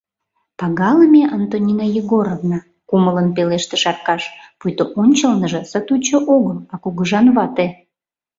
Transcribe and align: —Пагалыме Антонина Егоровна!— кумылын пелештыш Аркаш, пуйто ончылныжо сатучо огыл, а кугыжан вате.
—Пагалыме 0.59 1.23
Антонина 1.37 1.85
Егоровна!— 2.01 2.59
кумылын 2.89 3.27
пелештыш 3.35 3.83
Аркаш, 3.91 4.23
пуйто 4.59 4.83
ончылныжо 5.01 5.61
сатучо 5.71 6.17
огыл, 6.35 6.57
а 6.73 6.75
кугыжан 6.83 7.27
вате. 7.35 7.67